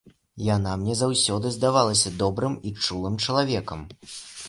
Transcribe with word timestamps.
Яна 0.45 0.71
мне 0.83 0.95
заўсёды 1.01 1.53
здавалася 1.57 2.15
добрым 2.25 2.59
і 2.71 2.75
чулым 2.89 3.23
чалавекам. 3.25 3.89